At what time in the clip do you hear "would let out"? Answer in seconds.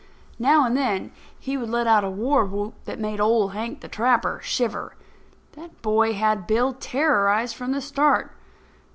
1.57-2.03